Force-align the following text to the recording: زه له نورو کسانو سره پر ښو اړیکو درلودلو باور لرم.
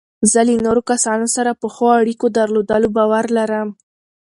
زه 0.31 0.39
له 0.47 0.55
نورو 0.65 0.81
کسانو 0.91 1.27
سره 1.35 1.51
پر 1.59 1.69
ښو 1.75 1.87
اړیکو 1.99 2.25
درلودلو 2.37 2.87
باور 2.97 3.25
لرم. 3.37 3.69